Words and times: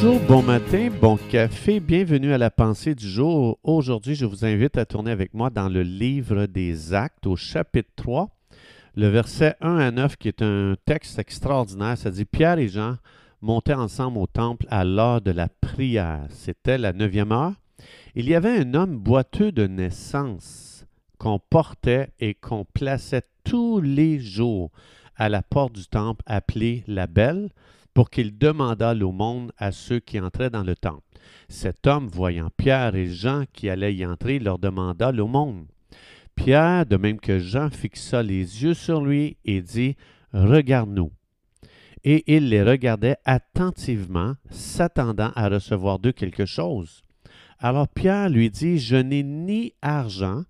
Bonjour, 0.00 0.20
bon 0.28 0.42
matin, 0.44 0.90
bon 1.00 1.16
café, 1.16 1.80
bienvenue 1.80 2.32
à 2.32 2.38
la 2.38 2.52
pensée 2.52 2.94
du 2.94 3.08
jour. 3.08 3.58
Aujourd'hui, 3.64 4.14
je 4.14 4.26
vous 4.26 4.44
invite 4.44 4.78
à 4.78 4.86
tourner 4.86 5.10
avec 5.10 5.34
moi 5.34 5.50
dans 5.50 5.68
le 5.68 5.82
livre 5.82 6.46
des 6.46 6.94
Actes 6.94 7.26
au 7.26 7.34
chapitre 7.34 7.90
3, 7.96 8.30
le 8.94 9.08
verset 9.08 9.56
1 9.60 9.76
à 9.78 9.90
9 9.90 10.16
qui 10.16 10.28
est 10.28 10.40
un 10.40 10.76
texte 10.84 11.18
extraordinaire. 11.18 11.98
Ça 11.98 12.12
dit 12.12 12.26
Pierre 12.26 12.60
et 12.60 12.68
Jean 12.68 12.98
montaient 13.42 13.74
ensemble 13.74 14.18
au 14.18 14.28
temple 14.28 14.66
à 14.70 14.84
l'heure 14.84 15.20
de 15.20 15.32
la 15.32 15.48
prière. 15.48 16.28
C'était 16.30 16.78
la 16.78 16.92
neuvième 16.92 17.32
heure. 17.32 17.54
Il 18.14 18.28
y 18.28 18.36
avait 18.36 18.56
un 18.56 18.74
homme 18.74 18.98
boiteux 18.98 19.50
de 19.50 19.66
naissance 19.66 20.86
qu'on 21.18 21.40
portait 21.40 22.10
et 22.20 22.34
qu'on 22.34 22.64
plaçait 22.64 23.24
tous 23.42 23.80
les 23.80 24.20
jours 24.20 24.70
à 25.16 25.28
la 25.28 25.42
porte 25.42 25.72
du 25.72 25.88
temple 25.88 26.22
appelée 26.24 26.84
la 26.86 27.08
Belle 27.08 27.48
pour 27.94 28.10
qu'il 28.10 28.36
demandât 28.38 28.94
l'aumône 28.94 29.52
à 29.58 29.72
ceux 29.72 30.00
qui 30.00 30.20
entraient 30.20 30.50
dans 30.50 30.62
le 30.62 30.76
temple. 30.76 31.02
Cet 31.48 31.86
homme, 31.86 32.08
voyant 32.08 32.50
Pierre 32.56 32.94
et 32.94 33.06
Jean 33.06 33.44
qui 33.52 33.68
allaient 33.68 33.94
y 33.94 34.06
entrer, 34.06 34.38
leur 34.38 34.58
demanda 34.58 35.12
l'aumône. 35.12 35.66
Pierre, 36.34 36.86
de 36.86 36.96
même 36.96 37.18
que 37.18 37.38
Jean, 37.38 37.70
fixa 37.70 38.22
les 38.22 38.62
yeux 38.62 38.74
sur 38.74 39.04
lui 39.04 39.36
et 39.44 39.60
dit 39.60 39.96
Regarde-nous. 40.32 41.10
Et 42.04 42.22
il 42.36 42.48
les 42.48 42.62
regardait 42.62 43.16
attentivement, 43.24 44.34
s'attendant 44.50 45.32
à 45.34 45.48
recevoir 45.48 45.98
d'eux 45.98 46.12
quelque 46.12 46.46
chose. 46.46 47.02
Alors 47.58 47.88
Pierre 47.88 48.28
lui 48.28 48.50
dit 48.50 48.78
Je 48.78 48.96
n'ai 48.96 49.24
ni 49.24 49.72
argent, 49.82 50.44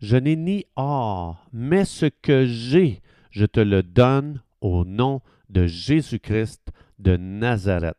je 0.00 0.16
n'ai 0.16 0.36
ni 0.36 0.64
or, 0.76 1.44
mais 1.52 1.84
ce 1.84 2.06
que 2.06 2.46
j'ai, 2.46 3.00
je 3.30 3.46
te 3.46 3.60
le 3.60 3.82
donne 3.82 4.40
au 4.62 4.84
nom 4.86 5.20
de 5.50 5.66
Jésus-Christ 5.66 6.70
de 6.98 7.16
Nazareth. 7.16 7.96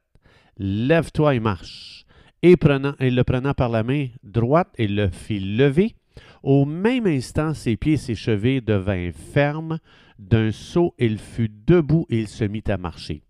Lève-toi 0.58 1.36
et 1.36 1.40
marche. 1.40 2.06
Et, 2.42 2.56
le 2.56 3.22
prenant 3.22 3.54
par 3.54 3.70
la 3.70 3.84
main 3.84 4.08
droite, 4.24 4.74
il 4.78 4.96
le 4.96 5.10
fit 5.10 5.40
lever. 5.40 5.96
Au 6.42 6.66
même 6.66 7.08
instant, 7.08 7.54
ses 7.54 7.78
pieds 7.78 7.94
et 7.94 7.98
ses 7.98 8.16
chevilles 8.16 8.62
devinrent 8.62 9.14
fermes. 9.14 9.80
D'un 10.20 10.52
saut, 10.52 10.94
il 11.00 11.18
fut 11.18 11.52
debout 11.66 12.06
et 12.10 12.20
il 12.20 12.28
se 12.28 12.44
mit 12.44 12.64
à 12.68 12.78
marcher. 12.78 13.24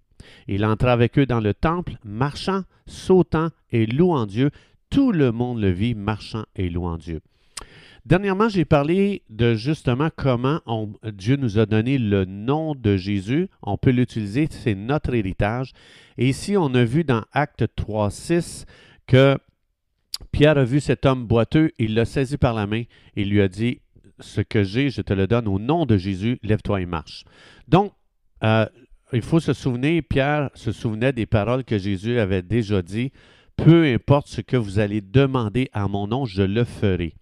Il 0.47 0.65
entra 0.65 0.91
avec 0.91 1.19
eux 1.19 1.25
dans 1.25 1.39
le 1.39 1.53
temple, 1.53 1.97
marchant, 2.03 2.63
sautant 2.85 3.49
et 3.71 3.85
louant 3.85 4.25
Dieu. 4.25 4.51
Tout 4.89 5.11
le 5.11 5.31
monde 5.31 5.59
le 5.59 5.69
vit 5.69 5.95
marchant 5.95 6.45
et 6.55 6.69
louant 6.69 6.97
Dieu. 6.97 7.21
Dernièrement, 8.05 8.49
j'ai 8.49 8.65
parlé 8.65 9.23
de 9.29 9.55
justement 9.55 10.09
comment 10.13 10.59
Dieu 11.05 11.37
nous 11.37 11.57
a 11.57 11.65
donné 11.65 11.97
le 11.97 12.25
nom 12.25 12.75
de 12.75 12.97
Jésus. 12.97 13.47
On 13.61 13.77
peut 13.77 13.91
l'utiliser, 13.91 14.47
c'est 14.51 14.75
notre 14.75 15.13
héritage. 15.13 15.71
Et 16.17 16.27
ici, 16.27 16.57
on 16.57 16.73
a 16.75 16.83
vu 16.83 17.05
dans 17.05 17.23
Acte 17.31 17.65
3, 17.77 18.11
6 18.11 18.65
que 19.07 19.37
Pierre 20.33 20.57
a 20.57 20.65
vu 20.65 20.81
cet 20.81 21.05
homme 21.05 21.25
boiteux, 21.25 21.71
il 21.79 21.93
l'a 21.95 22.05
saisi 22.05 22.37
par 22.37 22.53
la 22.53 22.67
main 22.67 22.83
et 23.15 23.23
lui 23.23 23.41
a 23.41 23.47
dit, 23.47 23.79
ce 24.19 24.41
que 24.41 24.63
j'ai, 24.63 24.89
je 24.89 25.01
te 25.01 25.13
le 25.13 25.25
donne 25.25 25.47
au 25.47 25.57
nom 25.57 25.85
de 25.85 25.97
Jésus, 25.97 26.39
lève-toi 26.43 26.81
et 26.81 26.85
marche. 26.85 27.23
Donc, 27.67 27.93
euh, 28.43 28.65
il 29.13 29.21
faut 29.21 29.39
se 29.39 29.53
souvenir, 29.53 30.01
Pierre 30.07 30.49
se 30.55 30.71
souvenait 30.71 31.13
des 31.13 31.25
paroles 31.25 31.63
que 31.63 31.77
Jésus 31.77 32.19
avait 32.19 32.41
déjà 32.41 32.81
dit, 32.81 33.11
peu 33.55 33.85
importe 33.85 34.27
ce 34.27 34.41
que 34.41 34.57
vous 34.57 34.79
allez 34.79 35.01
demander 35.01 35.69
à 35.71 35.87
mon 35.87 36.07
nom, 36.07 36.25
je 36.25 36.43
le 36.43 36.63
ferai. 36.63 37.13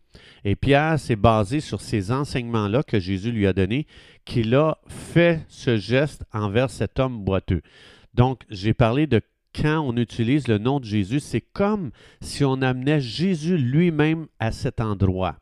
Et 0.44 0.56
Pierre 0.56 1.00
s'est 1.00 1.16
basé 1.16 1.60
sur 1.60 1.82
ces 1.82 2.12
enseignements-là 2.12 2.84
que 2.84 3.00
Jésus 3.00 3.32
lui 3.32 3.48
a 3.48 3.54
donnés, 3.54 3.88
qu'il 4.26 4.56
a 4.56 4.78
fait 4.88 5.46
ce 5.48 5.78
geste 5.78 6.26
envers 6.34 6.70
cet 6.70 7.00
homme 7.00 7.24
boiteux. 7.24 7.62
Donc, 8.14 8.42
j'ai 8.50 8.74
parlé 8.74 9.08
de 9.08 9.22
quand 9.54 9.82
on 9.82 9.98
utilise 9.98 10.48
le 10.48 10.58
nom 10.58 10.80
de 10.80 10.86
Jésus, 10.86 11.20
c'est 11.20 11.42
comme 11.42 11.92
si 12.22 12.44
on 12.44 12.62
amenait 12.62 13.02
Jésus 13.02 13.58
lui-même 13.58 14.28
à 14.40 14.52
cet 14.52 14.80
endroit. 14.80 15.38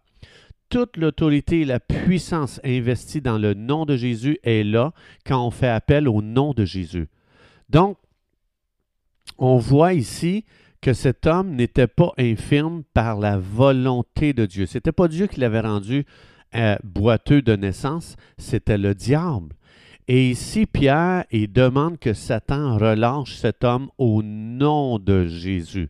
Toute 0.69 0.97
l'autorité 0.97 1.62
et 1.62 1.66
la 1.66 1.79
puissance 1.79 2.59
investie 2.63 3.22
dans 3.22 3.38
le 3.38 3.53
nom 3.53 3.85
de 3.85 3.96
Jésus 3.96 4.38
est 4.44 4.63
là 4.63 4.94
quand 5.25 5.46
on 5.46 5.52
fait 5.52 5.68
appel 5.68 6.08
au 6.08 6.22
nom 6.22 6.53
de 6.53 6.66
Jésus. 6.66 7.08
Donc, 7.69 7.97
on 9.38 9.58
voit 9.58 9.94
ici 9.94 10.46
que 10.81 10.94
cet 10.94 11.28
homme 11.28 11.56
n'était 11.56 11.88
pas 11.88 12.12
infirme 12.17 12.84
par 12.94 13.19
la 13.19 13.38
volonté 13.38 14.34
de 14.34 14.45
Dieu. 14.45 14.66
Ce 14.66 14.78
n'était 14.78 14.91
pas 14.91 15.07
Dieu 15.07 15.28
qui 15.28 15.40
l'avait 15.40 15.59
rendu 15.59 16.06
euh, 16.56 16.78
boiteux 16.84 17.41
de 17.41 17.56
naissance, 17.56 18.16
c'était 18.38 18.78
le 18.78 18.95
diable. 18.95 19.56
Et 20.07 20.31
ici, 20.31 20.66
Pierre, 20.66 21.25
il 21.29 21.53
demande 21.53 22.00
que 22.00 22.13
Satan 22.13 22.78
relâche 22.78 23.35
cet 23.35 23.63
homme 23.63 23.90
au 24.00 24.23
nom 24.23 24.97
de 24.97 25.28
Jésus. 25.28 25.90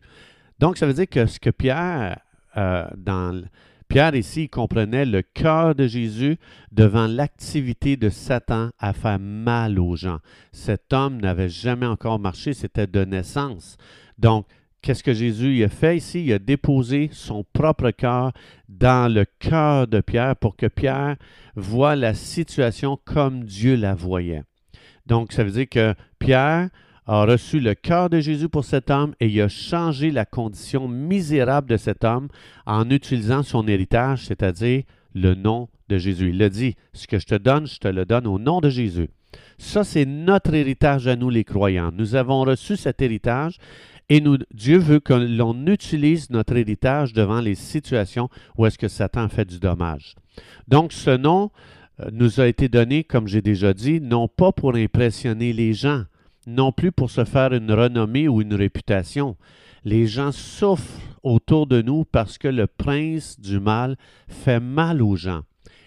Donc, 0.58 0.76
ça 0.76 0.86
veut 0.86 0.92
dire 0.92 1.08
que 1.08 1.24
ce 1.24 1.40
que 1.40 1.48
Pierre, 1.48 2.20
euh, 2.58 2.86
dans 2.98 3.42
Pierre 3.88 4.14
ici, 4.14 4.50
comprenait 4.50 5.06
le 5.06 5.22
cœur 5.22 5.74
de 5.74 5.86
Jésus 5.86 6.36
devant 6.70 7.06
l'activité 7.06 7.96
de 7.96 8.10
Satan 8.10 8.68
à 8.78 8.92
faire 8.92 9.18
mal 9.18 9.78
aux 9.78 9.96
gens. 9.96 10.18
Cet 10.52 10.92
homme 10.92 11.18
n'avait 11.18 11.48
jamais 11.48 11.86
encore 11.86 12.18
marché, 12.18 12.52
c'était 12.52 12.86
de 12.86 13.04
naissance. 13.06 13.78
Donc, 14.18 14.46
Qu'est-ce 14.82 15.02
que 15.02 15.12
Jésus 15.12 15.62
a 15.62 15.68
fait 15.68 15.98
ici? 15.98 16.24
Il 16.24 16.32
a 16.32 16.38
déposé 16.38 17.10
son 17.12 17.44
propre 17.52 17.90
cœur 17.90 18.32
dans 18.68 19.12
le 19.12 19.26
cœur 19.38 19.86
de 19.86 20.00
Pierre 20.00 20.36
pour 20.36 20.56
que 20.56 20.66
Pierre 20.66 21.16
voit 21.54 21.96
la 21.96 22.14
situation 22.14 22.98
comme 23.04 23.44
Dieu 23.44 23.76
la 23.76 23.94
voyait. 23.94 24.42
Donc, 25.06 25.32
ça 25.32 25.44
veut 25.44 25.50
dire 25.50 25.68
que 25.68 25.94
Pierre 26.18 26.70
a 27.06 27.24
reçu 27.24 27.60
le 27.60 27.74
cœur 27.74 28.08
de 28.08 28.20
Jésus 28.20 28.48
pour 28.48 28.64
cet 28.64 28.90
homme 28.90 29.14
et 29.20 29.26
il 29.26 29.40
a 29.42 29.48
changé 29.48 30.10
la 30.10 30.24
condition 30.24 30.88
misérable 30.88 31.68
de 31.68 31.76
cet 31.76 32.04
homme 32.04 32.28
en 32.66 32.88
utilisant 32.88 33.42
son 33.42 33.66
héritage, 33.66 34.26
c'est-à-dire 34.26 34.84
le 35.14 35.34
nom 35.34 35.68
de 35.88 35.98
Jésus. 35.98 36.30
Il 36.30 36.42
a 36.42 36.48
dit, 36.48 36.76
ce 36.94 37.06
que 37.06 37.18
je 37.18 37.26
te 37.26 37.34
donne, 37.34 37.66
je 37.66 37.78
te 37.78 37.88
le 37.88 38.06
donne 38.06 38.26
au 38.26 38.38
nom 38.38 38.60
de 38.60 38.70
Jésus. 38.70 39.08
Ça, 39.58 39.84
c'est 39.84 40.06
notre 40.06 40.54
héritage 40.54 41.06
à 41.06 41.16
nous 41.16 41.30
les 41.30 41.44
croyants. 41.44 41.90
Nous 41.92 42.14
avons 42.14 42.42
reçu 42.42 42.76
cet 42.76 43.02
héritage 43.02 43.58
et 44.10 44.20
Dieu 44.52 44.78
veut 44.78 44.98
que 44.98 45.14
l'on 45.14 45.66
utilise 45.68 46.30
notre 46.30 46.56
héritage 46.56 47.12
devant 47.12 47.40
les 47.40 47.54
situations 47.54 48.28
où 48.58 48.66
est-ce 48.66 48.76
que 48.76 48.88
Satan 48.88 49.28
fait 49.28 49.44
du 49.44 49.60
dommage. 49.60 50.16
Donc, 50.66 50.92
ce 50.92 51.16
nom 51.16 51.52
euh, 52.00 52.10
nous 52.12 52.40
a 52.40 52.48
été 52.48 52.68
donné, 52.68 53.04
comme 53.04 53.28
j'ai 53.28 53.40
déjà 53.40 53.72
dit, 53.72 54.00
non 54.00 54.26
pas 54.26 54.50
pour 54.50 54.74
impressionner 54.74 55.52
les 55.52 55.72
gens, 55.74 56.02
non 56.48 56.72
plus 56.72 56.90
pour 56.90 57.08
se 57.08 57.24
faire 57.24 57.52
une 57.52 57.70
renommée 57.70 58.26
ou 58.26 58.42
une 58.42 58.54
réputation. 58.54 59.36
Les 59.84 60.08
gens 60.08 60.32
souffrent 60.32 61.00
autour 61.22 61.68
de 61.68 61.80
nous 61.80 62.04
parce 62.04 62.36
que 62.36 62.48
le 62.48 62.66
prince 62.66 63.38
du 63.38 63.60
mal 63.60 63.96
fait 64.26 64.60
mal 64.60 65.02
aux 65.02 65.14
gens. 65.14 65.42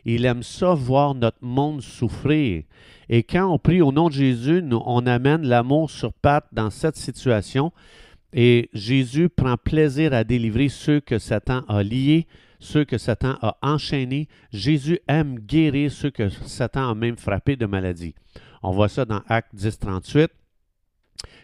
Il 0.06 0.24
aime 0.26 0.44
ça 0.44 0.74
voir 0.74 1.14
notre 1.14 1.44
monde 1.44 1.82
souffrir. 1.82 2.64
Et 3.10 3.24
quand 3.24 3.48
on 3.48 3.60
prie 3.60 3.82
au 3.82 3.92
nom 3.92 4.08
de 4.08 4.14
Jésus, 4.14 4.64
on 4.72 5.06
amène 5.08 5.46
l'amour 5.46 5.90
sur 5.90 6.14
patte 6.14 6.48
dans 6.54 6.70
cette 6.70 6.98
situation 6.98 7.74
et 8.34 8.70
Jésus 8.74 9.30
prend 9.30 9.58
plaisir 9.58 10.14
à 10.14 10.24
délivrer 10.24 10.70
ceux 10.70 11.00
que 11.00 11.20
Satan 11.20 11.62
a 11.68 11.84
liés, 11.84 12.28
ceux 12.60 12.84
que 12.84 12.98
Satan 12.98 13.38
a 13.42 13.58
enchaînés. 13.62 14.28
Jésus 14.52 15.00
aime 15.08 15.40
guérir 15.40 15.92
ceux 15.92 16.10
que 16.10 16.30
Satan 16.30 16.90
a 16.90 16.96
même 16.96 17.18
frappés 17.18 17.56
de 17.56 17.66
maladie. 17.66 18.16
On 18.64 18.72
voit 18.72 18.90
ça 18.90 19.06
dans 19.06 19.22
Acte 19.28 19.54
10, 19.54 19.80
38, 19.80 20.32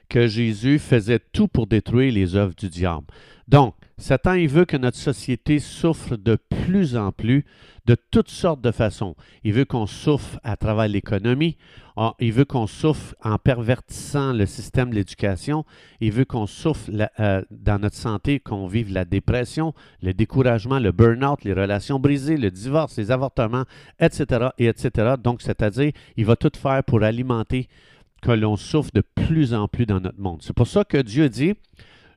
que 0.07 0.27
Jésus 0.27 0.79
faisait 0.79 1.19
tout 1.19 1.47
pour 1.47 1.67
détruire 1.67 2.13
les 2.13 2.35
œuvres 2.35 2.55
du 2.55 2.69
diable. 2.69 3.05
Donc, 3.47 3.75
Satan, 3.99 4.33
il 4.33 4.47
veut 4.47 4.63
que 4.63 4.77
notre 4.77 4.97
société 4.97 5.59
souffre 5.59 6.15
de 6.15 6.37
plus 6.63 6.95
en 6.95 7.11
plus 7.11 7.45
de 7.85 7.97
toutes 8.11 8.29
sortes 8.29 8.61
de 8.61 8.71
façons. 8.71 9.15
Il 9.43 9.51
veut 9.51 9.65
qu'on 9.65 9.87
souffre 9.87 10.39
à 10.43 10.55
travers 10.55 10.87
l'économie. 10.87 11.57
Il 12.19 12.31
veut 12.31 12.45
qu'on 12.45 12.65
souffre 12.65 13.13
en 13.21 13.37
pervertissant 13.37 14.31
le 14.31 14.45
système 14.45 14.91
de 14.91 14.95
l'éducation. 14.95 15.65
Il 15.99 16.13
veut 16.13 16.23
qu'on 16.23 16.45
souffre 16.45 16.89
euh, 17.19 17.41
dans 17.51 17.77
notre 17.77 17.97
santé, 17.97 18.39
qu'on 18.39 18.67
vive 18.67 18.93
la 18.93 19.03
dépression, 19.03 19.73
le 20.01 20.13
découragement, 20.13 20.79
le 20.79 20.93
burn-out, 20.93 21.43
les 21.43 21.53
relations 21.53 21.99
brisées, 21.99 22.37
le 22.37 22.51
divorce, 22.51 22.97
les 22.97 23.11
avortements, 23.11 23.65
etc., 23.99 24.47
et 24.57 24.67
etc. 24.67 25.15
Donc, 25.21 25.41
c'est-à-dire, 25.41 25.91
il 26.15 26.25
va 26.25 26.37
tout 26.37 26.51
faire 26.55 26.85
pour 26.85 27.03
alimenter 27.03 27.67
que 28.21 28.31
l'on 28.31 28.55
souffre 28.55 28.91
de 28.93 29.01
plus 29.01 29.53
en 29.53 29.67
plus 29.67 29.85
dans 29.85 29.99
notre 29.99 30.19
monde. 30.21 30.41
C'est 30.41 30.55
pour 30.55 30.67
ça 30.67 30.85
que 30.85 30.97
Dieu 30.97 31.27
dit, 31.27 31.53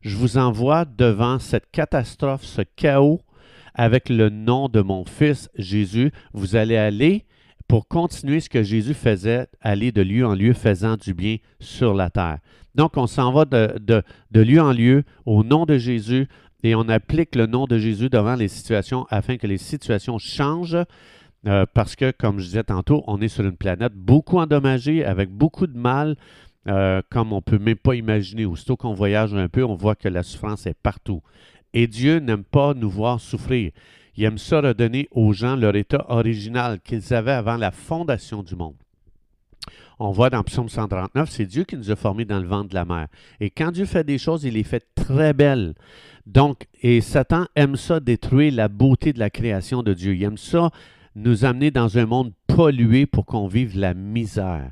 je 0.03 0.17
vous 0.17 0.37
envoie 0.37 0.85
devant 0.85 1.39
cette 1.39 1.71
catastrophe, 1.71 2.45
ce 2.45 2.63
chaos, 2.77 3.21
avec 3.75 4.09
le 4.09 4.29
nom 4.29 4.69
de 4.69 4.81
mon 4.81 5.05
Fils 5.05 5.49
Jésus. 5.57 6.13
Vous 6.33 6.57
allez 6.57 6.77
aller 6.77 7.25
pour 7.69 7.89
continuer 7.89 8.41
ce 8.41 8.51
que 8.51 8.63
Jésus 8.63 8.95
faisait, 8.95 9.47
aller 9.61 9.93
de 9.93 10.03
lieu 10.03 10.27
en 10.27 10.35
lieu 10.35 10.53
faisant 10.53 10.97
du 10.97 11.15
bien 11.15 11.37
sur 11.61 11.95
la 11.95 12.11
terre. 12.11 12.39
Donc, 12.75 12.97
on 12.97 13.07
s'en 13.07 13.33
va 13.33 13.45
de, 13.45 14.03
lieu 14.35 14.61
en 14.61 14.73
lieu 14.73 15.05
au 15.25 15.45
nom 15.45 15.67
de 15.67 15.79
Jésus 15.79 16.29
et 16.65 16.75
on 16.75 16.89
applique 16.89 17.35
le 17.35 17.47
nom 17.47 17.67
de 17.67 17.79
Jésus 17.79 18.11
devant 18.11 18.35
les 18.35 18.49
situations 18.49 19.07
afin 19.09 19.37
que 19.37 19.47
les 19.47 19.59
situations 19.59 20.19
changent. 20.19 20.85
Euh, 21.45 21.67
parce 21.75 21.97
que, 21.97 22.13
comme 22.13 22.39
je 22.39 22.45
disais 22.45 22.63
tantôt, 22.63 23.03
on 23.07 23.21
est 23.21 23.29
sur 23.29 23.45
une 23.45 23.57
planète 23.57 23.95
beaucoup 23.95 24.39
endommagée, 24.39 25.05
avec 25.05 25.29
beaucoup 25.29 25.67
de 25.67 25.77
mal, 25.77 26.17
euh, 26.69 27.03
comme 27.11 27.33
on 27.33 27.37
ne 27.37 27.41
peut 27.41 27.59
même 27.59 27.77
pas 27.77 27.95
imaginer. 27.95 28.45
Aussitôt 28.45 28.77
qu'on 28.77 28.95
voyage 28.95 29.35
un 29.35 29.49
peu, 29.49 29.65
on 29.65 29.75
voit 29.75 29.97
que 29.97 30.09
la 30.09 30.23
souffrance 30.23 30.67
est 30.67 30.79
partout. 30.81 31.23
Et 31.75 31.87
Dieu 31.87 32.19
n'aime 32.19 32.45
pas 32.45 32.75
nous 32.75 32.91
voir 32.91 33.21
souffrir. 33.21 33.73
Il 34.17 34.25
aime 34.25 34.39
ça 34.39 34.61
redonner 34.61 35.09
aux 35.11 35.33
gens 35.33 35.57
leur 35.57 35.75
état 35.75 36.05
original 36.09 36.81
qu'ils 36.81 37.15
avaient 37.15 37.33
avant 37.33 37.57
la 37.57 37.71
fondation 37.71 38.43
du 38.43 38.57
monde. 38.57 38.77
On 39.99 40.11
voit 40.11 40.31
dans 40.31 40.43
Psaume 40.43 40.69
139, 40.69 41.31
c'est 41.31 41.47
Dieu 41.47 41.65
qui 41.65 41.77
nous 41.77 41.91
a 41.91 41.97
formés 41.97 42.25
dans 42.25 42.41
le 42.41 42.47
ventre 42.47 42.71
de 42.71 42.75
la 42.75 42.85
mer. 42.85 43.07
Et 43.41 43.51
quand 43.51 43.71
Dieu 43.71 43.85
fait 43.85 44.05
des 44.05 44.19
choses, 44.19 44.45
il 44.45 44.55
les 44.55 44.65
fait 44.65 44.85
très 44.95 45.33
belles. 45.33 45.75
Donc, 46.27 46.67
et 46.83 47.01
Satan 47.01 47.47
aime 47.55 47.77
ça 47.77 48.01
détruire 48.01 48.53
la 48.53 48.69
beauté 48.69 49.13
de 49.13 49.19
la 49.19 49.31
création 49.31 49.83
de 49.83 49.95
Dieu. 49.95 50.15
Il 50.15 50.23
aime 50.25 50.39
ça 50.39 50.71
nous 51.15 51.45
amener 51.45 51.71
dans 51.71 51.99
un 51.99 52.07
monde 52.07 52.33
pollué 52.47 53.07
pour 53.07 53.27
qu'on 53.27 53.47
vive 53.47 53.79
la 53.79 53.95
misère. 53.95 54.71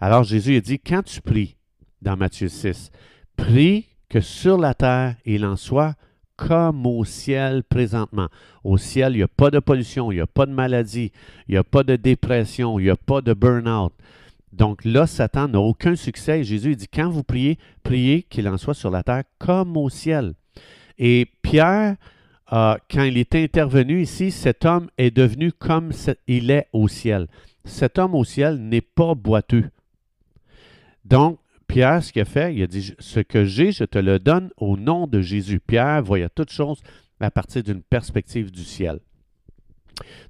Alors 0.00 0.22
Jésus 0.22 0.56
a 0.56 0.60
dit, 0.60 0.78
quand 0.78 1.02
tu 1.02 1.20
pries, 1.20 1.56
dans 2.02 2.16
Matthieu 2.16 2.48
6, 2.48 2.90
prie 3.36 3.86
que 4.08 4.20
sur 4.20 4.56
la 4.56 4.74
terre 4.74 5.16
il 5.24 5.44
en 5.44 5.56
soit 5.56 5.94
comme 6.36 6.86
au 6.86 7.04
ciel 7.04 7.64
présentement. 7.64 8.28
Au 8.62 8.78
ciel, 8.78 9.14
il 9.14 9.16
n'y 9.16 9.22
a 9.22 9.28
pas 9.28 9.50
de 9.50 9.58
pollution, 9.58 10.12
il 10.12 10.16
n'y 10.16 10.20
a 10.20 10.26
pas 10.26 10.46
de 10.46 10.52
maladie, 10.52 11.10
il 11.48 11.52
n'y 11.52 11.56
a 11.58 11.64
pas 11.64 11.82
de 11.82 11.96
dépression, 11.96 12.78
il 12.78 12.84
n'y 12.84 12.90
a 12.90 12.96
pas 12.96 13.20
de 13.20 13.34
burn-out. 13.34 13.92
Donc 14.52 14.84
là, 14.84 15.08
Satan 15.08 15.48
n'a 15.48 15.60
aucun 15.60 15.96
succès. 15.96 16.44
Jésus 16.44 16.76
dit, 16.76 16.86
quand 16.86 17.10
vous 17.10 17.24
priez, 17.24 17.58
priez 17.82 18.22
qu'il 18.22 18.48
en 18.48 18.56
soit 18.56 18.74
sur 18.74 18.90
la 18.90 19.02
terre 19.02 19.24
comme 19.38 19.76
au 19.76 19.90
ciel. 19.90 20.34
Et 20.96 21.26
Pierre, 21.42 21.96
euh, 22.52 22.76
quand 22.88 23.02
il 23.02 23.18
est 23.18 23.34
intervenu 23.34 24.00
ici, 24.00 24.30
cet 24.30 24.64
homme 24.64 24.88
est 24.96 25.10
devenu 25.10 25.50
comme 25.50 25.90
il 26.28 26.52
est 26.52 26.68
au 26.72 26.86
ciel. 26.86 27.26
Cet 27.64 27.98
homme 27.98 28.14
au 28.14 28.24
ciel 28.24 28.58
n'est 28.58 28.80
pas 28.80 29.14
boiteux. 29.16 29.70
Donc, 31.08 31.38
Pierre, 31.66 32.02
ce 32.02 32.12
qu'il 32.12 32.22
a 32.22 32.24
fait, 32.24 32.54
il 32.54 32.62
a 32.62 32.66
dit, 32.66 32.94
ce 32.98 33.20
que 33.20 33.44
j'ai, 33.44 33.72
je 33.72 33.84
te 33.84 33.98
le 33.98 34.18
donne 34.18 34.50
au 34.56 34.76
nom 34.76 35.06
de 35.06 35.20
Jésus. 35.20 35.60
Pierre 35.60 36.02
voyait 36.02 36.28
toutes 36.34 36.50
choses 36.50 36.80
à 37.20 37.30
partir 37.30 37.62
d'une 37.62 37.82
perspective 37.82 38.50
du 38.50 38.64
ciel. 38.64 39.00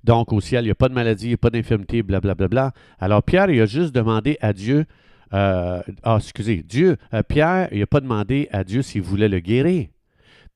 Donc, 0.03 0.33
au 0.33 0.41
ciel, 0.41 0.65
il 0.65 0.69
n'y 0.69 0.73
a 0.73 0.77
pas 0.77 0.89
de 0.89 0.95
maladie, 0.95 1.27
il 1.27 1.29
n'y 1.29 1.35
a 1.35 1.39
pas 1.39 1.51
d'infirmité, 1.51 2.03
blablabla. 2.03 2.47
Bla, 2.47 2.49
bla. 2.49 2.73
Alors, 2.99 3.23
Pierre, 3.23 3.51
il 3.51 3.61
a 3.61 3.67
juste 3.67 3.95
demandé 3.95 4.39
à 4.41 4.53
Dieu, 4.53 4.87
euh, 5.35 5.83
ah, 6.03 6.17
excusez, 6.19 6.63
Dieu, 6.63 6.97
euh, 7.13 7.23
Pierre, 7.23 7.69
il 7.73 7.81
n'a 7.81 7.87
pas 7.87 8.01
demandé 8.01 8.49
à 8.51 8.65
Dieu 8.65 8.83
s'il 8.83 9.03
voulait 9.03 9.29
le 9.29 9.41
guérir. 9.41 9.89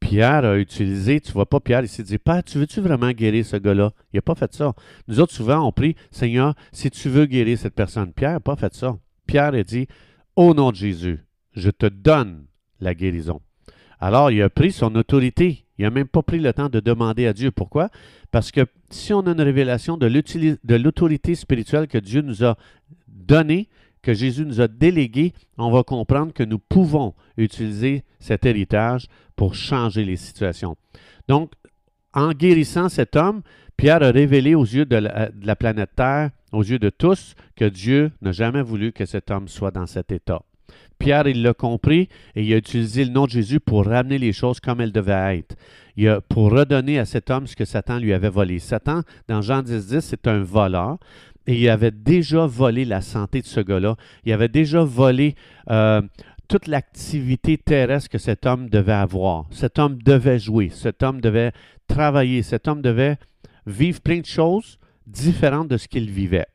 Pierre 0.01 0.45
a 0.45 0.57
utilisé, 0.57 1.21
tu 1.21 1.31
vois 1.33 1.47
pas, 1.47 1.61
Pierre, 1.61 1.83
il 1.83 1.89
s'est 1.89 2.03
dit, 2.03 2.19
Père, 2.19 2.43
tu 2.43 2.59
veux-tu 2.59 2.81
vraiment 2.81 3.11
guérir 3.13 3.45
ce 3.45 3.57
gars-là? 3.57 3.93
Il 4.13 4.17
n'a 4.17 4.23
pas 4.23 4.35
fait 4.35 4.53
ça. 4.53 4.73
Nous 5.07 5.21
autres, 5.21 5.33
souvent, 5.33 5.67
on 5.67 5.71
prie, 5.73 5.95
Seigneur, 6.11 6.55
si 6.73 6.91
tu 6.91 7.09
veux 7.09 7.27
guérir 7.27 7.57
cette 7.59 7.75
personne. 7.75 8.13
Pierre 8.13 8.33
n'a 8.33 8.41
pas 8.41 8.57
fait 8.57 8.75
ça. 8.75 8.97
Pierre 9.27 9.55
a 9.55 9.63
dit, 9.63 9.87
au 10.37 10.55
nom 10.55 10.71
de 10.71 10.77
Jésus, 10.77 11.21
je 11.55 11.71
te 11.71 11.87
donne 11.87 12.47
la 12.81 12.95
guérison. 12.95 13.41
Alors, 14.01 14.31
il 14.31 14.43
a 14.43 14.51
pris 14.51 14.73
son 14.73 14.95
autorité. 14.97 15.65
Il 15.79 15.83
n'a 15.85 15.91
même 15.91 16.09
pas 16.09 16.23
pris 16.23 16.39
le 16.39 16.53
temps 16.53 16.69
de 16.69 16.81
demander 16.81 17.27
à 17.27 17.33
Dieu. 17.33 17.51
Pourquoi? 17.51 17.89
Parce 18.31 18.51
que 18.51 18.67
si 18.91 19.13
on 19.13 19.21
a 19.21 19.33
une 19.33 19.41
révélation 19.41 19.97
de 19.97 20.77
l'autorité 20.77 21.35
spirituelle 21.35 21.87
que 21.87 21.99
Dieu 21.99 22.21
nous 22.21 22.45
a 22.45 22.57
donnée, 23.09 23.69
que 24.03 24.15
Jésus 24.15 24.45
nous 24.45 24.61
a 24.61 24.69
déléguée, 24.69 25.33
on 25.57 25.71
va 25.71 25.85
comprendre 25.85 26.33
que 26.33 26.43
nous 26.43 26.59
pouvons 26.59 27.15
utiliser 27.37 28.03
cet 28.19 28.45
héritage 28.45 29.07
pour 29.37 29.55
changer 29.55 30.05
les 30.05 30.17
situations. 30.17 30.77
Donc, 31.29 31.53
en 32.13 32.33
guérissant 32.33 32.89
cet 32.89 33.17
homme, 33.17 33.43
Pierre 33.83 34.05
a 34.05 34.13
révélé 34.13 34.55
aux 34.55 34.63
yeux 34.63 34.85
de 34.85 34.95
la, 34.95 35.57
planète 35.57 35.91
Terre, 35.97 36.31
aux 36.53 36.63
yeux 36.63 36.79
de 36.79 36.89
tous, 36.89 37.35
que 37.57 37.65
Dieu 37.65 38.13
n'a 38.21 38.31
jamais 38.31 38.63
voulu 38.63 38.93
que 38.93 39.05
cet 39.07 39.33
homme 39.33 39.49
soit 39.49 39.73
dans 39.73 39.89
cet 39.89 40.13
état. 40.13 40.41
Pierre, 41.01 41.27
il 41.27 41.43
l'a 41.43 41.53
compris 41.53 42.09
et 42.37 42.45
il 42.45 42.55
a 42.55 42.59
utilisé 42.59 43.05
le 43.05 43.11
nom 43.11 43.25
de 43.25 43.31
Jésus 43.31 43.59
pour 43.59 43.85
ramener 43.85 44.19
les 44.19 44.33
choses 44.33 44.61
comme 44.61 44.81
elles 44.81 44.93
devaient 44.93 45.39
être. 45.39 45.57
Il 45.97 46.09
a, 46.09 46.21
pour 46.21 46.53
redonner 46.53 47.01
à 47.01 47.05
cet 47.05 47.29
homme 47.29 47.49
ce 47.49 47.57
que 47.57 47.65
Satan 47.65 47.99
lui 47.99 48.13
avait 48.13 48.29
volé. 48.29 48.61
Satan, 48.61 49.01
dans 49.27 49.43
Jean 49.43 49.63
10, 49.63 49.89
10 49.89 50.01
c'est 50.01 50.29
un 50.29 50.45
voleur 50.45 50.99
et 51.49 51.61
il 51.61 51.69
avait 51.69 51.91
déjà 51.91 52.47
volé 52.47 52.85
la 52.85 53.01
santé 53.01 53.41
de 53.41 53.47
ce 53.47 53.59
gars-là. 53.59 53.97
Il 54.25 54.33
avait 54.33 54.47
déjà 54.47 54.85
volé 54.85 55.35
euh, 55.71 56.03
toute 56.47 56.69
l'activité 56.69 57.59
terrestre 57.59 58.11
que 58.11 58.19
cet 58.19 58.47
homme 58.47 58.71
devait 58.71 58.93
avoir. 58.93 59.47
Cet 59.51 59.81
homme 59.81 60.01
devait 60.01 60.39
jouer, 60.39 60.69
cet 60.69 61.03
homme 61.03 61.21
devait 61.21 61.51
travailler, 61.89 62.43
cet 62.43 62.69
homme 62.69 62.81
devait 62.81 63.17
vivent 63.67 64.03
plein 64.03 64.21
de 64.21 64.27
choses 64.27 64.79
différentes 65.07 65.69
de 65.69 65.77
ce 65.77 65.89
qu'ils 65.89 66.11
vivaient. 66.11 66.47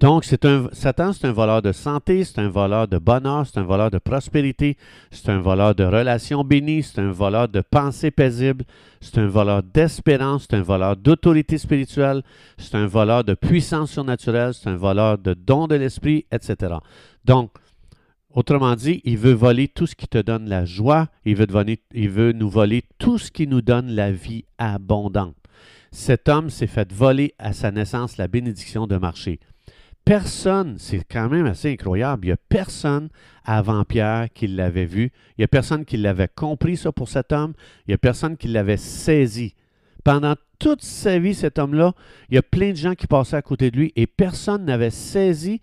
Donc, 0.00 0.24
c'est 0.24 0.44
un, 0.44 0.68
Satan, 0.72 1.12
c'est 1.12 1.28
un 1.28 1.32
voleur 1.32 1.62
de 1.62 1.70
santé, 1.70 2.24
c'est 2.24 2.40
un 2.40 2.48
voleur 2.48 2.88
de 2.88 2.98
bonheur, 2.98 3.46
c'est 3.46 3.60
un 3.60 3.62
voleur 3.62 3.88
de 3.88 3.98
prospérité, 3.98 4.76
c'est 5.12 5.28
un 5.28 5.40
voleur 5.40 5.76
de 5.76 5.84
relations 5.84 6.42
bénies, 6.42 6.82
c'est 6.82 7.00
un 7.00 7.12
voleur 7.12 7.48
de 7.48 7.60
pensée 7.60 8.10
paisible, 8.10 8.64
c'est 9.00 9.18
un 9.18 9.28
voleur 9.28 9.62
d'espérance, 9.62 10.48
c'est 10.50 10.56
un 10.56 10.62
voleur 10.62 10.96
d'autorité 10.96 11.56
spirituelle, 11.56 12.24
c'est 12.58 12.74
un 12.74 12.86
voleur 12.86 13.22
de 13.22 13.34
puissance 13.34 13.92
surnaturelle, 13.92 14.54
c'est 14.54 14.68
un 14.68 14.76
voleur 14.76 15.18
de 15.18 15.34
don 15.34 15.68
de 15.68 15.76
l'esprit, 15.76 16.26
etc. 16.32 16.74
Donc, 17.24 17.52
autrement 18.34 18.74
dit, 18.74 19.02
il 19.04 19.18
veut 19.18 19.34
voler 19.34 19.68
tout 19.68 19.86
ce 19.86 19.94
qui 19.94 20.08
te 20.08 20.18
donne 20.18 20.48
la 20.48 20.64
joie, 20.64 21.06
il 21.24 21.36
veut, 21.36 21.46
il 21.94 22.10
veut 22.10 22.32
nous 22.32 22.50
voler 22.50 22.82
tout 22.98 23.18
ce 23.18 23.30
qui 23.30 23.46
nous 23.46 23.62
donne 23.62 23.92
la 23.92 24.10
vie 24.10 24.46
abondante 24.58 25.36
cet 25.90 26.28
homme 26.28 26.50
s'est 26.50 26.66
fait 26.66 26.92
voler 26.92 27.34
à 27.38 27.52
sa 27.52 27.70
naissance 27.70 28.16
la 28.16 28.28
bénédiction 28.28 28.86
de 28.86 28.96
marcher. 28.96 29.40
Personne, 30.04 30.76
c'est 30.78 31.04
quand 31.08 31.28
même 31.28 31.46
assez 31.46 31.70
incroyable, 31.70 32.24
il 32.24 32.28
n'y 32.28 32.32
a 32.32 32.36
personne 32.48 33.08
avant 33.44 33.84
Pierre 33.84 34.28
qui 34.34 34.48
l'avait 34.48 34.84
vu, 34.84 35.12
il 35.30 35.40
n'y 35.40 35.44
a 35.44 35.48
personne 35.48 35.84
qui 35.84 35.96
l'avait 35.96 36.30
compris 36.34 36.76
ça 36.76 36.90
pour 36.90 37.08
cet 37.08 37.30
homme, 37.32 37.52
il 37.86 37.90
n'y 37.90 37.94
a 37.94 37.98
personne 37.98 38.36
qui 38.36 38.48
l'avait 38.48 38.76
saisi. 38.76 39.54
Pendant 40.02 40.34
toute 40.58 40.82
sa 40.82 41.18
vie, 41.20 41.34
cet 41.34 41.58
homme-là, 41.58 41.92
il 42.28 42.34
y 42.34 42.38
a 42.38 42.42
plein 42.42 42.70
de 42.70 42.76
gens 42.76 42.94
qui 42.94 43.06
passaient 43.06 43.36
à 43.36 43.42
côté 43.42 43.70
de 43.70 43.76
lui 43.76 43.92
et 43.94 44.08
personne 44.08 44.64
n'avait 44.64 44.90
saisi 44.90 45.60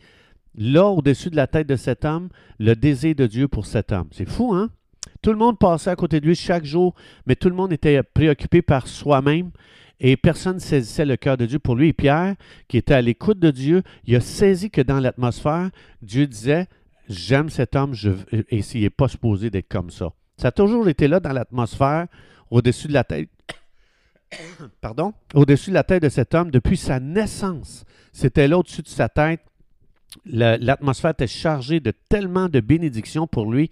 là, 0.55 0.85
au-dessus 0.85 1.29
de 1.29 1.35
la 1.35 1.47
tête 1.47 1.67
de 1.67 1.75
cet 1.75 2.05
homme, 2.05 2.29
le 2.59 2.75
désir 2.75 3.15
de 3.15 3.27
Dieu 3.27 3.47
pour 3.47 3.65
cet 3.65 3.91
homme. 3.91 4.07
C'est 4.11 4.27
fou, 4.29 4.53
hein? 4.53 4.69
Tout 5.21 5.31
le 5.31 5.37
monde 5.37 5.59
passait 5.59 5.89
à 5.89 5.95
côté 5.95 6.19
de 6.19 6.25
lui 6.25 6.35
chaque 6.35 6.65
jour, 6.65 6.95
mais 7.25 7.35
tout 7.35 7.49
le 7.49 7.55
monde 7.55 7.73
était 7.73 8.01
préoccupé 8.03 8.61
par 8.61 8.87
soi-même 8.87 9.51
et 9.99 10.15
personne 10.15 10.55
ne 10.55 10.59
saisissait 10.59 11.05
le 11.05 11.17
cœur 11.17 11.37
de 11.37 11.45
Dieu 11.45 11.59
pour 11.59 11.75
lui. 11.75 11.89
Et 11.89 11.93
Pierre, 11.93 12.35
qui 12.67 12.77
était 12.77 12.93
à 12.93 13.01
l'écoute 13.01 13.39
de 13.39 13.51
Dieu, 13.51 13.83
il 14.05 14.15
a 14.15 14.21
saisi 14.21 14.69
que 14.69 14.81
dans 14.81 14.99
l'atmosphère, 14.99 15.69
Dieu 16.01 16.25
disait 16.27 16.67
J'aime 17.09 17.49
cet 17.49 17.75
homme, 17.75 17.93
je, 17.93 18.11
et 18.49 18.61
s'il 18.61 18.81
n'est 18.81 18.91
pas 18.91 19.07
supposé 19.07 19.49
d'être 19.49 19.67
comme 19.67 19.89
ça. 19.89 20.11
Ça 20.37 20.49
a 20.49 20.51
toujours 20.51 20.87
été 20.87 21.07
là 21.07 21.19
dans 21.19 21.33
l'atmosphère, 21.33 22.05
au-dessus 22.51 22.87
de 22.87 22.93
la 22.93 23.03
tête. 23.03 23.29
Pardon? 24.81 25.13
Au-dessus 25.33 25.71
de 25.71 25.75
la 25.75 25.83
tête 25.83 26.03
de 26.03 26.09
cet 26.09 26.35
homme 26.35 26.51
depuis 26.51 26.77
sa 26.77 26.99
naissance. 26.99 27.83
C'était 28.13 28.47
là 28.47 28.59
au-dessus 28.59 28.83
de 28.83 28.87
sa 28.87 29.09
tête. 29.09 29.41
L'atmosphère 30.25 31.11
était 31.11 31.27
chargée 31.27 31.79
de 31.79 31.91
tellement 32.09 32.47
de 32.47 32.59
bénédictions 32.59 33.27
pour 33.27 33.51
lui, 33.51 33.69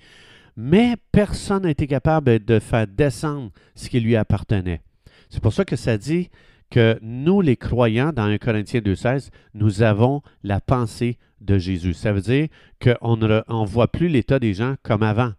mais 0.57 0.95
personne 1.11 1.63
n'a 1.63 1.69
été 1.69 1.85
capable 1.85 2.43
de 2.43 2.59
faire 2.59 2.87
descendre 2.87 3.51
ce 3.75 3.89
qui 3.89 3.99
lui 3.99 4.15
appartenait. 4.15 4.81
C'est 5.29 5.41
pour 5.41 5.53
ça 5.53 5.63
que 5.63 5.75
ça 5.75 5.97
dit 5.97 6.29
que 6.69 6.97
nous, 7.01 7.41
les 7.41 7.55
croyants, 7.55 8.11
dans 8.11 8.23
1 8.23 8.39
Corinthiens 8.39 8.81
2,16, 8.81 9.29
nous 9.53 9.83
avons 9.83 10.21
la 10.43 10.59
pensée 10.59 11.17
de 11.41 11.57
Jésus. 11.59 11.93
Ça 11.93 12.11
veut 12.11 12.21
dire 12.21 12.47
qu'on 12.81 13.17
ne 13.17 13.67
voit 13.67 13.87
plus 13.87 14.07
l'état 14.07 14.39
des 14.39 14.53
gens 14.55 14.75
comme 14.83 15.03
avant. 15.03 15.31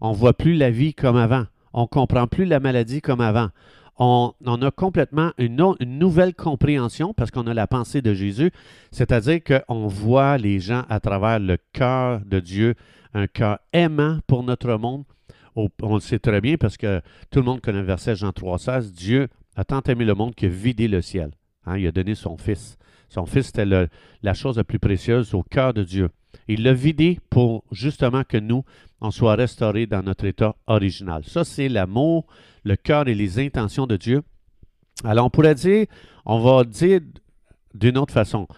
On 0.00 0.10
ne 0.10 0.16
voit 0.16 0.34
plus 0.34 0.54
la 0.54 0.70
vie 0.70 0.94
comme 0.94 1.16
avant. 1.16 1.44
On 1.72 1.82
ne 1.82 1.86
comprend 1.86 2.26
plus 2.26 2.46
la 2.46 2.58
maladie 2.58 3.02
comme 3.02 3.20
avant. 3.20 3.50
On, 3.96 4.32
a 4.44 4.70
complètement 4.70 5.32
une, 5.38 5.74
nouvelle 5.80 6.34
compréhension 6.34 7.14
parce 7.14 7.30
qu'on 7.30 7.46
a 7.46 7.54
la 7.54 7.66
pensée 7.66 8.02
de 8.02 8.12
Jésus, 8.12 8.50
c'est-à-dire 8.90 9.40
qu'on 9.44 9.86
voit 9.86 10.36
les 10.36 10.58
gens 10.58 10.82
à 10.88 10.98
travers 10.98 11.38
le 11.38 11.58
cœur 11.72 12.20
de 12.24 12.40
Dieu, 12.40 12.74
un 13.14 13.28
cœur 13.28 13.60
aimant 13.72 14.18
pour 14.26 14.42
notre 14.42 14.74
monde, 14.76 15.04
on 15.56 15.94
le 15.94 16.00
sait 16.00 16.18
très 16.18 16.40
bien 16.40 16.56
parce 16.56 16.76
que 16.76 17.00
tout 17.30 17.38
le 17.38 17.44
monde 17.44 17.60
connaît 17.60 17.78
le 17.78 17.84
verset 17.84 18.16
Jean 18.16 18.30
3,16. 18.30 18.92
Dieu 18.92 19.28
a 19.54 19.64
tant 19.64 19.82
aimé 19.82 20.04
le 20.04 20.14
monde 20.14 20.34
a 20.42 20.46
vidé 20.46 20.88
le 20.88 21.00
ciel. 21.00 21.30
Hein, 21.66 21.78
il 21.78 21.86
a 21.86 21.92
donné 21.92 22.14
son 22.14 22.36
Fils. 22.36 22.76
Son 23.14 23.26
Fils, 23.26 23.46
c'était 23.46 23.64
la 23.64 24.34
chose 24.34 24.56
la 24.56 24.64
plus 24.64 24.80
précieuse 24.80 25.34
au 25.34 25.44
cœur 25.44 25.72
de 25.72 25.84
Dieu. 25.84 26.10
Il 26.48 26.64
l'a 26.64 26.74
vidé 26.74 27.20
pour 27.30 27.62
justement 27.70 28.24
que 28.24 28.36
nous, 28.36 28.64
on 29.00 29.12
soit 29.12 29.36
restaurés 29.36 29.86
dans 29.86 30.02
notre 30.02 30.24
état 30.24 30.56
original. 30.66 31.22
Ça, 31.24 31.44
c'est 31.44 31.68
l'amour, 31.68 32.26
le 32.64 32.74
cœur 32.74 33.06
et 33.06 33.14
les 33.14 33.38
intentions 33.38 33.86
de 33.86 33.96
Dieu. 33.96 34.22
Alors, 35.04 35.26
on 35.26 35.30
pourrait 35.30 35.54
dire, 35.54 35.86
on 36.26 36.40
va 36.40 36.64
dire 36.64 37.00
d'une 37.72 37.98
autre 37.98 38.12
façon. 38.12 38.48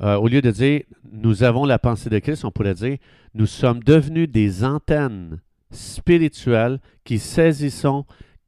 Euh, 0.00 0.16
au 0.16 0.28
lieu 0.28 0.42
de 0.42 0.50
dire 0.50 0.82
nous 1.10 1.42
avons 1.42 1.64
la 1.64 1.78
pensée 1.78 2.10
de 2.10 2.18
Christ, 2.18 2.44
on 2.44 2.50
pourrait 2.50 2.74
dire 2.74 2.98
nous 3.32 3.46
sommes 3.46 3.82
devenus 3.82 4.28
des 4.28 4.64
antennes 4.64 5.40
spirituels 5.70 6.80
qui 7.04 7.18
saisissons 7.20 8.04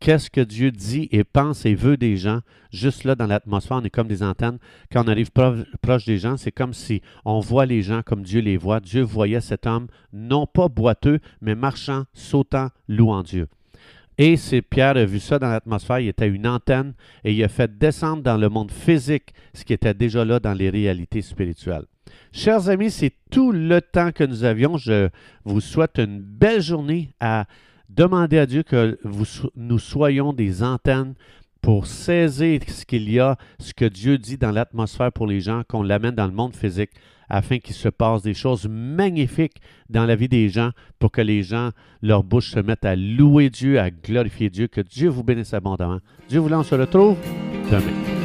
qu'est-ce 0.06 0.30
que 0.30 0.40
Dieu 0.40 0.70
dit 0.70 1.08
et 1.10 1.24
pense 1.24 1.66
et 1.66 1.74
veut 1.74 1.96
des 1.96 2.16
gens. 2.16 2.38
Juste 2.70 3.02
là, 3.02 3.16
dans 3.16 3.26
l'atmosphère, 3.26 3.78
on 3.78 3.82
est 3.82 3.90
comme 3.90 4.06
des 4.06 4.22
antennes. 4.22 4.58
Quand 4.92 5.04
on 5.04 5.08
arrive 5.08 5.32
proche 5.32 6.04
des 6.04 6.18
gens, 6.18 6.36
c'est 6.36 6.52
comme 6.52 6.74
si 6.74 7.02
on 7.24 7.40
voit 7.40 7.66
les 7.66 7.82
gens 7.82 8.02
comme 8.02 8.22
Dieu 8.22 8.40
les 8.40 8.56
voit. 8.56 8.78
Dieu 8.78 9.02
voyait 9.02 9.40
cet 9.40 9.66
homme, 9.66 9.88
non 10.12 10.46
pas 10.46 10.68
boiteux, 10.68 11.18
mais 11.40 11.56
marchant, 11.56 12.04
sautant, 12.14 12.68
louant 12.86 13.24
Dieu. 13.24 13.48
Et 14.16 14.36
c'est 14.36 14.62
Pierre 14.62 14.96
a 14.96 15.04
vu 15.04 15.18
ça 15.18 15.40
dans 15.40 15.48
l'atmosphère, 15.48 15.98
il 15.98 16.06
était 16.06 16.28
une 16.28 16.46
antenne 16.46 16.94
et 17.24 17.32
il 17.32 17.42
a 17.42 17.48
fait 17.48 17.76
descendre 17.76 18.22
dans 18.22 18.36
le 18.36 18.48
monde 18.48 18.70
physique 18.70 19.34
ce 19.54 19.64
qui 19.64 19.72
était 19.72 19.92
déjà 19.92 20.24
là 20.24 20.38
dans 20.38 20.54
les 20.54 20.70
réalités 20.70 21.20
spirituelles. 21.20 21.84
Chers 22.30 22.68
amis, 22.68 22.92
c'est 22.92 23.12
tout 23.32 23.50
le 23.50 23.80
temps 23.80 24.12
que 24.12 24.22
nous 24.22 24.44
avions. 24.44 24.76
Je 24.76 25.08
vous 25.44 25.60
souhaite 25.60 25.98
une 25.98 26.20
belle 26.20 26.62
journée 26.62 27.10
à 27.18 27.46
demander 27.88 28.38
à 28.38 28.46
Dieu 28.46 28.62
que 28.62 28.98
nous 29.54 29.78
soyons 29.78 30.32
des 30.32 30.62
antennes 30.62 31.14
pour 31.60 31.86
saisir 31.86 32.60
ce 32.68 32.84
qu'il 32.84 33.10
y 33.10 33.18
a, 33.18 33.36
ce 33.58 33.74
que 33.74 33.84
Dieu 33.84 34.18
dit 34.18 34.38
dans 34.38 34.52
l'atmosphère 34.52 35.10
pour 35.10 35.26
les 35.26 35.40
gens, 35.40 35.62
qu'on 35.68 35.82
l'amène 35.82 36.14
dans 36.14 36.26
le 36.26 36.32
monde 36.32 36.54
physique 36.54 36.90
afin 37.28 37.58
qu'il 37.58 37.74
se 37.74 37.88
passe 37.88 38.22
des 38.22 38.34
choses 38.34 38.68
magnifiques 38.68 39.60
dans 39.88 40.04
la 40.04 40.14
vie 40.14 40.28
des 40.28 40.48
gens 40.48 40.70
pour 40.98 41.10
que 41.10 41.20
les 41.20 41.42
gens, 41.42 41.70
leur 42.02 42.22
bouche 42.22 42.52
se 42.52 42.60
mettent 42.60 42.84
à 42.84 42.94
louer 42.94 43.50
Dieu, 43.50 43.80
à 43.80 43.90
glorifier 43.90 44.48
Dieu. 44.48 44.68
Que 44.68 44.80
Dieu 44.80 45.08
vous 45.08 45.24
bénisse 45.24 45.54
abondamment. 45.54 45.98
Dieu 46.28 46.38
voulant, 46.38 46.60
on 46.60 46.64
se 46.64 46.74
retrouve 46.74 47.16
demain. 47.70 48.15